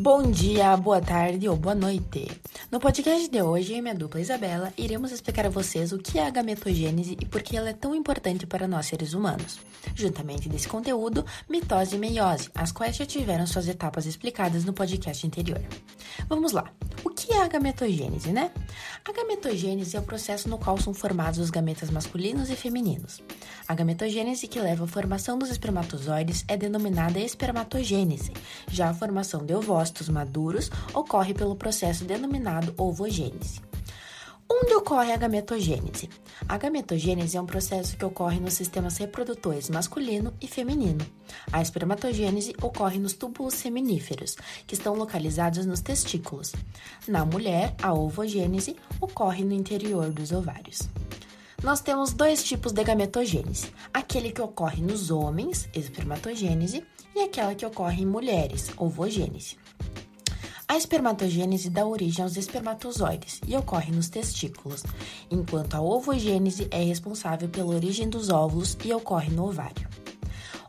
Bom 0.00 0.30
dia, 0.30 0.76
boa 0.76 1.00
tarde 1.00 1.48
ou 1.48 1.56
boa 1.56 1.74
noite. 1.74 2.28
No 2.70 2.78
podcast 2.78 3.30
de 3.30 3.40
hoje, 3.40 3.72
eu 3.72 3.78
e 3.78 3.80
minha 3.80 3.94
dupla 3.94 4.20
Isabela 4.20 4.74
iremos 4.76 5.10
explicar 5.10 5.46
a 5.46 5.48
vocês 5.48 5.90
o 5.90 5.96
que 5.96 6.18
é 6.18 6.26
a 6.26 6.28
gametogênese 6.28 7.16
e 7.18 7.24
por 7.24 7.40
que 7.40 7.56
ela 7.56 7.70
é 7.70 7.72
tão 7.72 7.94
importante 7.94 8.46
para 8.46 8.68
nós 8.68 8.84
seres 8.84 9.14
humanos. 9.14 9.58
Juntamente 9.94 10.50
desse 10.50 10.68
conteúdo, 10.68 11.24
mitose 11.48 11.96
e 11.96 11.98
meiose, 11.98 12.50
as 12.54 12.70
quais 12.70 12.94
já 12.94 13.06
tiveram 13.06 13.46
suas 13.46 13.68
etapas 13.68 14.04
explicadas 14.04 14.66
no 14.66 14.74
podcast 14.74 15.26
anterior. 15.26 15.62
Vamos 16.28 16.52
lá. 16.52 16.70
O 17.02 17.08
que 17.08 17.32
é 17.32 17.42
a 17.42 17.48
gametogênese, 17.48 18.32
né? 18.32 18.50
A 19.02 19.12
gametogênese 19.12 19.96
é 19.96 20.00
o 20.00 20.02
processo 20.02 20.46
no 20.46 20.58
qual 20.58 20.76
são 20.76 20.92
formados 20.92 21.38
os 21.38 21.48
gametas 21.48 21.90
masculinos 21.90 22.50
e 22.50 22.56
femininos. 22.56 23.22
A 23.66 23.74
gametogênese 23.74 24.46
que 24.46 24.60
leva 24.60 24.84
à 24.84 24.86
formação 24.86 25.38
dos 25.38 25.48
espermatozoides 25.48 26.44
é 26.46 26.56
denominada 26.56 27.18
espermatogênese. 27.18 28.32
Já 28.66 28.90
a 28.90 28.94
formação 28.94 29.46
de 29.46 29.54
ovócitos 29.54 30.08
maduros 30.10 30.70
ocorre 30.92 31.32
pelo 31.32 31.56
processo 31.56 32.04
denominado 32.04 32.57
ovogênese. 32.76 33.60
Onde 34.50 34.74
ocorre 34.74 35.12
a 35.12 35.16
gametogênese? 35.18 36.08
A 36.48 36.56
gametogênese 36.56 37.36
é 37.36 37.40
um 37.40 37.44
processo 37.44 37.96
que 37.98 38.04
ocorre 38.04 38.40
nos 38.40 38.54
sistemas 38.54 38.96
reprodutores 38.96 39.68
masculino 39.68 40.32
e 40.40 40.48
feminino. 40.48 41.04
A 41.52 41.60
espermatogênese 41.60 42.54
ocorre 42.62 42.98
nos 42.98 43.12
túbulos 43.12 43.54
seminíferos, 43.54 44.36
que 44.66 44.74
estão 44.74 44.94
localizados 44.94 45.66
nos 45.66 45.82
testículos. 45.82 46.52
Na 47.06 47.26
mulher, 47.26 47.74
a 47.82 47.92
ovogênese 47.92 48.74
ocorre 49.00 49.44
no 49.44 49.52
interior 49.52 50.10
dos 50.10 50.32
ovários. 50.32 50.88
Nós 51.62 51.80
temos 51.80 52.14
dois 52.14 52.42
tipos 52.42 52.72
de 52.72 52.82
gametogênese: 52.82 53.70
aquele 53.92 54.32
que 54.32 54.40
ocorre 54.40 54.80
nos 54.80 55.10
homens, 55.10 55.68
espermatogênese, 55.74 56.86
e 57.14 57.20
aquela 57.20 57.54
que 57.54 57.66
ocorre 57.66 58.02
em 58.02 58.06
mulheres, 58.06 58.70
ovogênese. 58.78 59.58
A 60.70 60.76
espermatogênese 60.76 61.70
dá 61.70 61.86
origem 61.86 62.22
aos 62.22 62.36
espermatozoides 62.36 63.40
e 63.46 63.56
ocorre 63.56 63.90
nos 63.90 64.10
testículos, 64.10 64.84
enquanto 65.30 65.74
a 65.74 65.80
ovogênese 65.80 66.68
é 66.70 66.82
responsável 66.82 67.48
pela 67.48 67.74
origem 67.74 68.06
dos 68.06 68.28
óvulos 68.28 68.76
e 68.84 68.92
ocorre 68.92 69.30
no 69.30 69.48
ovário. 69.48 69.88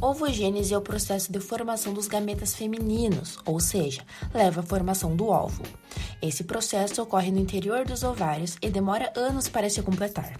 Ovogênese 0.00 0.74
é 0.74 0.76
o 0.76 0.82
processo 0.82 1.30
de 1.30 1.38
formação 1.38 1.94
dos 1.94 2.08
gametas 2.08 2.54
femininos, 2.54 3.38
ou 3.46 3.60
seja, 3.60 4.02
leva 4.34 4.60
à 4.60 4.64
formação 4.64 5.14
do 5.14 5.28
óvulo. 5.28 5.68
Esse 6.20 6.42
processo 6.42 7.00
ocorre 7.00 7.30
no 7.30 7.38
interior 7.38 7.86
dos 7.86 8.02
ovários 8.02 8.56
e 8.60 8.68
demora 8.68 9.12
anos 9.14 9.48
para 9.48 9.70
se 9.70 9.80
completar. 9.80 10.34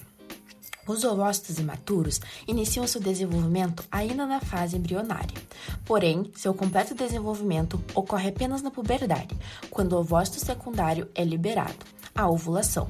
Os 0.86 1.02
ovócitos 1.02 1.58
imaturos 1.58 2.20
iniciam 2.46 2.86
seu 2.86 3.00
desenvolvimento 3.00 3.82
ainda 3.90 4.26
na 4.26 4.40
fase 4.40 4.76
embrionária. 4.76 5.36
Porém, 5.84 6.30
seu 6.34 6.52
completo 6.52 6.94
desenvolvimento 6.94 7.82
ocorre 7.94 8.28
apenas 8.28 8.60
na 8.60 8.70
puberdade, 8.70 9.36
quando 9.70 9.94
o 9.94 10.00
ovócito 10.00 10.44
secundário 10.44 11.08
é 11.14 11.24
liberado, 11.24 11.86
a 12.14 12.28
ovulação. 12.28 12.88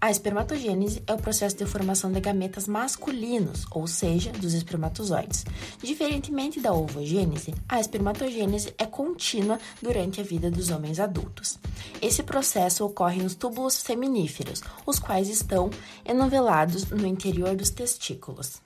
A 0.00 0.12
espermatogênese 0.12 1.02
é 1.08 1.12
o 1.12 1.18
processo 1.18 1.56
de 1.56 1.66
formação 1.66 2.12
de 2.12 2.20
gametas 2.20 2.68
masculinos, 2.68 3.66
ou 3.72 3.88
seja, 3.88 4.30
dos 4.30 4.54
espermatozoides. 4.54 5.44
Diferentemente 5.82 6.60
da 6.60 6.72
ovogênese, 6.72 7.52
a 7.68 7.80
espermatogênese 7.80 8.72
é 8.78 8.86
contínua 8.86 9.58
durante 9.82 10.20
a 10.20 10.24
vida 10.24 10.52
dos 10.52 10.70
homens 10.70 11.00
adultos. 11.00 11.58
Esse 12.00 12.22
processo 12.22 12.86
ocorre 12.86 13.20
nos 13.20 13.34
túbulos 13.34 13.74
seminíferos, 13.74 14.62
os 14.86 15.00
quais 15.00 15.28
estão 15.28 15.68
enovelados 16.04 16.88
no 16.90 17.04
interior 17.04 17.56
dos 17.56 17.70
testículos. 17.70 18.62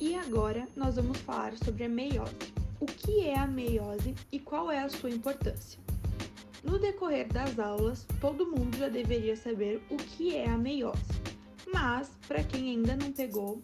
E 0.00 0.16
agora 0.16 0.66
nós 0.74 0.96
vamos 0.96 1.18
falar 1.18 1.56
sobre 1.64 1.84
a 1.84 1.88
meiose. 1.88 2.34
O 2.80 2.86
que 2.86 3.20
é 3.20 3.38
a 3.38 3.46
meiose 3.46 4.16
e 4.32 4.40
qual 4.40 4.68
é 4.68 4.82
a 4.82 4.88
sua 4.88 5.10
importância? 5.10 5.78
No 6.64 6.78
decorrer 6.78 7.28
das 7.28 7.58
aulas, 7.58 8.06
todo 8.22 8.46
mundo 8.46 8.78
já 8.78 8.88
deveria 8.88 9.36
saber 9.36 9.82
o 9.90 9.96
que 9.96 10.34
é 10.34 10.48
a 10.48 10.56
meiose. 10.56 10.98
Mas, 11.70 12.10
para 12.26 12.42
quem 12.42 12.70
ainda 12.70 12.96
não 12.96 13.12
pegou, 13.12 13.62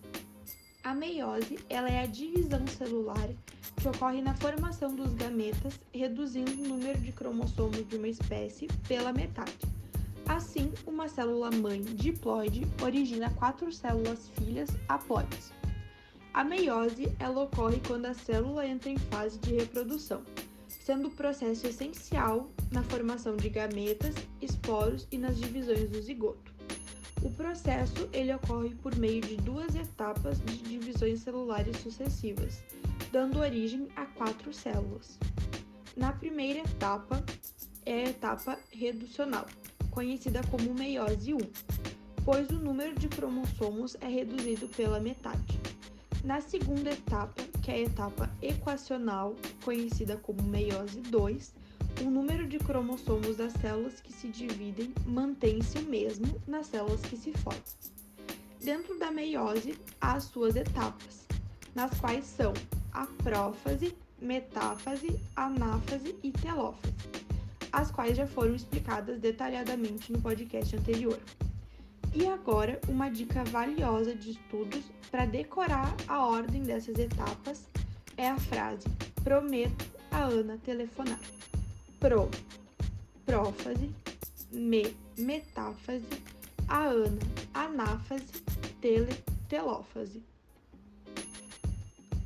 a 0.84 0.94
meiose 0.94 1.58
ela 1.70 1.88
é 1.88 2.02
a 2.02 2.06
divisão 2.06 2.66
celular 2.66 3.28
que 3.76 3.88
ocorre 3.88 4.20
na 4.20 4.34
formação 4.34 4.94
dos 4.94 5.14
gametas, 5.14 5.80
reduzindo 5.94 6.52
o 6.62 6.68
número 6.68 7.00
de 7.00 7.10
cromossomos 7.10 7.88
de 7.88 7.96
uma 7.96 8.08
espécie 8.08 8.68
pela 8.86 9.14
metade. 9.14 9.56
Assim, 10.28 10.70
uma 10.86 11.08
célula 11.08 11.50
mãe 11.50 11.80
diploide 11.80 12.66
origina 12.82 13.30
quatro 13.30 13.72
células 13.72 14.28
filhas 14.38 14.68
haploides. 14.88 15.52
A 16.34 16.44
meiose 16.44 17.10
ela 17.18 17.44
ocorre 17.44 17.80
quando 17.86 18.06
a 18.06 18.14
célula 18.14 18.66
entra 18.66 18.90
em 18.90 18.98
fase 18.98 19.38
de 19.38 19.54
reprodução 19.54 20.22
sendo 20.80 21.08
o 21.08 21.10
processo 21.10 21.66
essencial 21.66 22.50
na 22.72 22.82
formação 22.82 23.36
de 23.36 23.48
gametas, 23.48 24.14
esporos 24.40 25.06
e 25.12 25.18
nas 25.18 25.38
divisões 25.38 25.88
do 25.90 26.00
zigoto. 26.00 26.52
O 27.22 27.30
processo 27.30 28.08
ele 28.12 28.34
ocorre 28.34 28.74
por 28.76 28.96
meio 28.96 29.20
de 29.20 29.36
duas 29.36 29.74
etapas 29.74 30.40
de 30.40 30.56
divisões 30.56 31.20
celulares 31.20 31.76
sucessivas, 31.76 32.62
dando 33.12 33.38
origem 33.38 33.88
a 33.94 34.06
quatro 34.06 34.52
células. 34.54 35.18
Na 35.96 36.12
primeira 36.12 36.60
etapa 36.60 37.22
é 37.84 38.04
a 38.04 38.08
etapa 38.08 38.58
reducional, 38.72 39.46
conhecida 39.90 40.40
como 40.50 40.72
meiose 40.72 41.34
1, 41.34 41.38
pois 42.24 42.48
o 42.48 42.58
número 42.58 42.98
de 42.98 43.08
cromossomos 43.08 43.96
é 44.00 44.08
reduzido 44.08 44.66
pela 44.68 44.98
metade. 44.98 45.60
Na 46.24 46.40
segunda 46.40 46.90
etapa, 46.90 47.42
que 47.70 47.76
é 47.76 47.76
a 47.76 47.80
etapa 47.82 48.30
equacional, 48.42 49.36
conhecida 49.64 50.16
como 50.16 50.42
meiose 50.42 51.00
2, 51.02 51.54
o 52.02 52.10
número 52.10 52.48
de 52.48 52.58
cromossomos 52.58 53.36
das 53.36 53.52
células 53.52 54.00
que 54.00 54.12
se 54.12 54.26
dividem 54.26 54.92
mantém-se 55.06 55.78
o 55.78 55.82
mesmo 55.82 56.26
nas 56.48 56.66
células 56.66 57.00
que 57.02 57.16
se 57.16 57.32
formam. 57.32 57.62
Dentro 58.60 58.98
da 58.98 59.12
meiose, 59.12 59.78
há 60.00 60.14
as 60.14 60.24
suas 60.24 60.56
etapas, 60.56 61.28
nas 61.72 61.92
quais 62.00 62.24
são 62.24 62.52
a 62.92 63.06
prófase, 63.22 63.96
metáfase, 64.20 65.20
anáfase 65.36 66.16
e 66.24 66.32
telófase, 66.32 66.92
as 67.72 67.88
quais 67.92 68.16
já 68.16 68.26
foram 68.26 68.56
explicadas 68.56 69.20
detalhadamente 69.20 70.12
no 70.12 70.20
podcast 70.20 70.74
anterior. 70.74 71.20
E 72.12 72.26
agora, 72.26 72.80
uma 72.88 73.08
dica 73.08 73.44
valiosa 73.44 74.16
de 74.16 74.32
estudos 74.32 74.84
para 75.12 75.26
decorar 75.26 75.94
a 76.08 76.26
ordem 76.26 76.64
dessas 76.64 76.98
etapas 76.98 77.68
é 78.16 78.28
a 78.28 78.36
frase: 78.36 78.88
Prometo 79.22 79.86
a 80.10 80.24
Ana 80.24 80.58
telefonar. 80.58 81.20
Pro, 82.00 82.28
prófase, 83.24 83.94
me, 84.50 84.96
metáfase, 85.16 86.04
a 86.66 86.86
Ana, 86.86 87.20
anáfase, 87.54 88.42
tele, 88.80 89.14
telófase. 89.48 90.20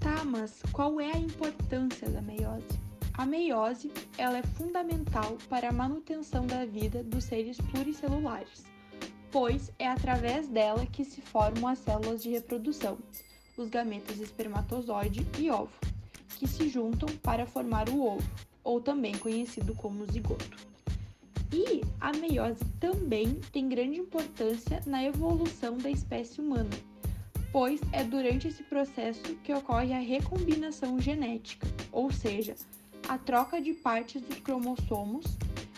Tá, 0.01 0.25
mas 0.25 0.63
qual 0.73 0.99
é 0.99 1.13
a 1.13 1.19
importância 1.19 2.09
da 2.09 2.23
meiose? 2.23 2.69
A 3.19 3.27
meiose 3.27 3.93
ela 4.17 4.39
é 4.39 4.43
fundamental 4.43 5.37
para 5.51 5.69
a 5.69 5.73
manutenção 5.73 6.47
da 6.47 6.65
vida 6.65 7.03
dos 7.05 7.25
seres 7.25 7.59
pluricelulares 7.71 8.74
pois 9.35 9.73
é 9.81 9.89
através 9.89 10.47
dela 10.47 10.87
que 10.87 11.05
se 11.05 11.21
formam 11.21 11.67
as 11.67 11.81
células 11.81 12.23
de 12.23 12.31
reprodução, 12.31 12.97
os 13.57 13.69
gametas 13.69 14.21
espermatozoide 14.21 15.27
e 15.37 15.51
ovo, 15.51 15.73
que 16.39 16.47
se 16.47 16.69
juntam 16.69 17.09
para 17.17 17.45
formar 17.45 17.89
o 17.89 18.01
ovo, 18.01 18.31
ou 18.63 18.81
também 18.81 19.19
conhecido 19.19 19.75
como 19.75 20.07
zigoto. 20.07 20.57
E 21.53 21.83
a 22.01 22.13
meiose 22.13 22.65
também 22.79 23.41
tem 23.51 23.69
grande 23.69 23.99
importância 23.99 24.81
na 24.87 25.03
evolução 25.03 25.79
da 25.79 25.91
espécie 25.91 26.41
humana, 26.41 26.71
pois 27.51 27.81
é 27.91 28.05
durante 28.05 28.47
esse 28.47 28.63
processo 28.63 29.35
que 29.43 29.53
ocorre 29.53 29.93
a 29.95 29.99
recombinação 29.99 31.01
genética, 31.01 31.67
ou 31.91 32.13
seja, 32.13 32.55
a 33.09 33.19
troca 33.19 33.61
de 33.61 33.75
partes 33.75 34.23
dos 34.23 34.39
cromossomos 34.39 35.27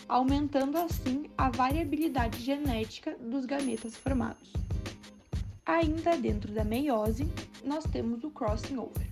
aumentando 0.07 0.77
assim 0.77 1.29
a 1.37 1.49
variabilidade 1.49 2.41
genética 2.41 3.17
dos 3.19 3.45
gametas 3.45 3.95
formados. 3.95 4.53
Ainda 5.65 6.15
dentro 6.15 6.53
da 6.53 6.63
meiose, 6.63 7.27
nós 7.63 7.83
temos 7.85 8.23
o 8.23 8.29
crossing 8.29 8.77
over. 8.77 9.05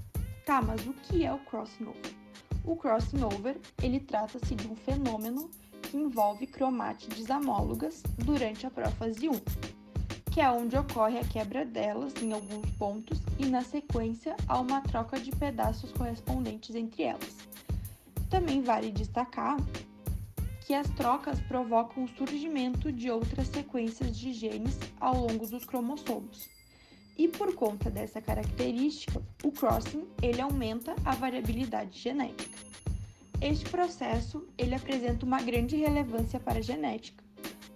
Tá, 0.45 0.61
mas 0.61 0.85
o 0.87 0.93
que 0.93 1.25
é 1.25 1.33
o 1.33 1.39
crossing 1.39 1.85
over? 1.85 2.15
O 2.63 2.75
crossing 2.75 3.23
over, 3.23 3.59
ele 3.83 3.99
trata-se 3.99 4.55
de 4.55 4.67
um 4.67 4.75
fenômeno 4.75 5.49
que 5.81 5.97
envolve 5.97 6.47
cromátides 6.47 7.29
homólogas 7.29 8.01
durante 8.23 8.65
a 8.65 8.71
prófase 8.71 9.27
1, 9.27 9.33
que 10.31 10.39
é 10.39 10.49
onde 10.49 10.77
ocorre 10.77 11.19
a 11.19 11.25
quebra 11.25 11.65
delas 11.65 12.13
em 12.21 12.31
alguns 12.31 12.69
pontos 12.71 13.19
e 13.37 13.45
na 13.45 13.61
sequência 13.61 14.35
há 14.47 14.59
uma 14.59 14.81
troca 14.81 15.19
de 15.19 15.31
pedaços 15.31 15.91
correspondentes 15.91 16.73
entre 16.75 17.03
elas. 17.03 17.37
Também 18.29 18.61
vale 18.61 18.91
destacar 18.91 19.57
que 20.65 20.73
as 20.73 20.89
trocas 20.91 21.39
provocam 21.41 22.03
o 22.03 22.07
surgimento 22.07 22.91
de 22.91 23.11
outras 23.11 23.47
sequências 23.49 24.17
de 24.17 24.33
genes 24.33 24.79
ao 24.99 25.15
longo 25.15 25.45
dos 25.45 25.63
cromossomos. 25.63 26.49
E 27.15 27.27
por 27.27 27.53
conta 27.53 27.91
dessa 27.91 28.19
característica, 28.19 29.21
o 29.43 29.51
crossing 29.51 30.07
ele 30.23 30.41
aumenta 30.41 30.95
a 31.05 31.13
variabilidade 31.13 31.99
genética. 31.99 32.57
Este 33.39 33.69
processo 33.69 34.43
ele 34.57 34.73
apresenta 34.73 35.23
uma 35.23 35.39
grande 35.39 35.75
relevância 35.75 36.39
para 36.39 36.57
a 36.57 36.63
genética, 36.63 37.23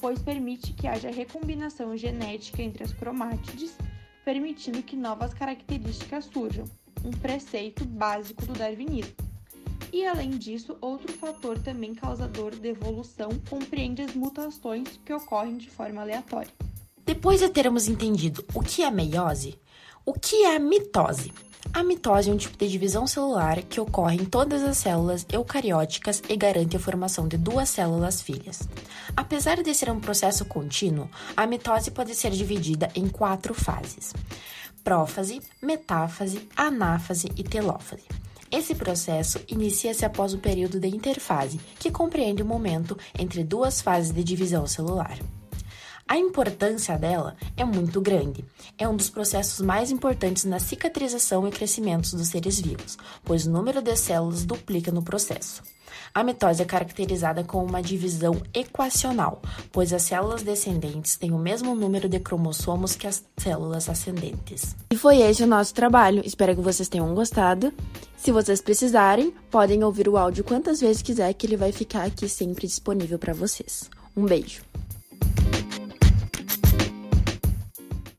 pois 0.02 0.20
permite 0.20 0.74
que 0.74 0.88
haja 0.88 1.12
recombinação 1.12 1.96
genética 1.96 2.64
entre 2.64 2.84
as 2.84 2.92
cromátides, 2.92 3.78
permitindo 4.26 4.82
que 4.82 4.96
novas 4.96 5.32
características 5.32 6.26
surjam, 6.26 6.66
um 7.06 7.12
preceito 7.12 7.86
básico 7.86 8.46
do 8.48 8.54
darwinismo. 8.54 9.29
E 9.92 10.06
além 10.06 10.32
disso, 10.32 10.78
outro 10.82 11.12
fator 11.14 11.58
também 11.60 11.96
causador 11.96 12.56
de 12.56 12.70
evolução 12.70 13.30
compreende 13.50 14.02
as 14.02 14.14
mutações 14.14 15.00
que 15.04 15.14
ocorrem 15.14 15.58
de 15.58 15.70
forma 15.70 16.02
aleatória. 16.02 16.52
Depois 17.06 17.40
de 17.40 17.50
termos 17.50 17.88
entendido 17.88 18.46
o 18.54 18.62
que 18.62 18.84
é 18.84 18.92
meiose, 18.92 19.60
o 20.06 20.14
que 20.14 20.44
é 20.44 20.56
a 20.56 20.60
mitose? 20.60 21.34
A 21.74 21.84
mitose 21.84 22.30
é 22.30 22.34
um 22.34 22.38
tipo 22.38 22.58
de 22.58 22.70
divisão 22.70 23.06
celular 23.06 23.62
que 23.64 23.80
ocorre 23.80 24.16
em 24.16 24.26
todas 24.26 24.64
as 24.64 24.78
células 24.78 25.26
eucarióticas 25.32 26.22
e 26.28 26.36
garante 26.36 26.78
a 26.78 26.80
formação 26.80 27.28
de 27.28 27.38
duas 27.38 27.70
células 27.70 28.22
filhas. 28.22 28.68
Apesar 29.16 29.62
de 29.62 29.74
ser 29.74 29.92
um 29.92 30.00
processo 30.00 30.46
contínuo, 30.46 31.10
a 31.36 31.46
mitose 31.46 31.92
pode 31.92 32.16
ser 32.16 32.32
dividida 32.32 32.90
em 32.96 33.08
quatro 33.08 33.54
fases: 33.54 34.14
prófase, 34.84 35.42
metáfase, 35.62 36.48
anáfase 36.56 37.28
e 37.36 37.44
telófase. 37.44 38.06
Esse 38.52 38.74
processo 38.74 39.40
inicia-se 39.48 40.04
após 40.04 40.34
o 40.34 40.40
período 40.40 40.80
de 40.80 40.88
interfase, 40.88 41.60
que 41.78 41.92
compreende 41.92 42.42
o 42.42 42.46
momento 42.46 42.98
entre 43.18 43.44
duas 43.44 43.80
fases 43.80 44.12
de 44.12 44.24
divisão 44.24 44.66
celular. 44.66 45.20
A 46.10 46.18
importância 46.18 46.98
dela 46.98 47.36
é 47.56 47.64
muito 47.64 48.02
grande. 48.02 48.44
É 48.80 48.88
um 48.88 48.96
dos 48.96 49.12
processos 49.12 49.62
mais 49.64 49.92
importantes 49.92 50.44
na 50.44 50.58
cicatrização 50.58 51.48
e 51.48 51.52
crescimento 51.52 52.16
dos 52.16 52.30
seres 52.30 52.60
vivos, 52.60 52.98
pois 53.24 53.46
o 53.46 53.52
número 53.52 53.80
de 53.80 53.96
células 53.96 54.44
duplica 54.44 54.92
no 54.92 55.04
processo. 55.04 55.62
A 56.12 56.24
mitose 56.24 56.64
é 56.64 56.66
caracterizada 56.66 57.44
como 57.44 57.68
uma 57.68 57.84
divisão 57.84 58.42
equacional, 58.56 59.40
pois 59.72 59.94
as 59.94 60.02
células 60.02 60.42
descendentes 60.42 61.16
têm 61.16 61.32
o 61.32 61.38
mesmo 61.38 61.76
número 61.76 62.10
de 62.10 62.20
cromossomos 62.20 62.96
que 62.96 63.06
as 63.06 63.24
células 63.38 63.88
ascendentes. 63.88 64.76
E 64.90 64.98
foi 64.98 65.20
esse 65.20 65.44
o 65.44 65.48
nosso 65.48 65.76
trabalho. 65.76 66.24
Espero 66.26 66.56
que 66.56 66.62
vocês 66.62 66.90
tenham 66.90 67.14
gostado. 67.14 67.72
Se 68.18 68.32
vocês 68.32 68.60
precisarem, 68.62 69.32
podem 69.52 69.84
ouvir 69.84 70.10
o 70.10 70.18
áudio 70.18 70.44
quantas 70.44 70.82
vezes 70.82 71.04
quiser, 71.04 71.32
que 71.36 71.46
ele 71.46 71.56
vai 71.56 71.72
ficar 71.72 72.06
aqui 72.06 72.28
sempre 72.28 72.66
disponível 72.66 73.20
para 73.20 73.32
vocês. 73.32 73.88
Um 74.18 74.26
beijo! 74.26 74.64